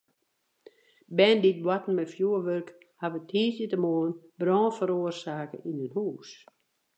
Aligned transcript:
Bern 1.17 1.39
dy't 1.41 1.63
boarten 1.65 1.95
mei 1.95 2.11
fjurwurk 2.13 2.67
hawwe 3.01 3.19
tiisdeitemoarn 3.29 4.13
brân 4.39 4.69
feroarsake 4.77 5.57
yn 5.69 5.83
in 5.85 5.93
hús. 5.95 6.29